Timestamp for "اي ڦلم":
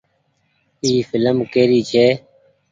0.83-1.37